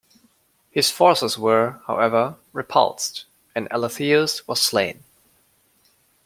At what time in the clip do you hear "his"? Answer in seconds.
0.71-0.89